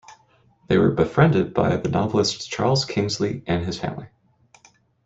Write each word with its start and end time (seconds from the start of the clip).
They 0.67 0.79
were 0.79 0.89
befriended 0.89 1.53
by 1.53 1.77
the 1.77 1.87
novelist 1.87 2.49
Charles 2.49 2.85
Kingsley 2.85 3.43
and 3.45 3.63
his 3.63 3.77
family. 3.79 4.07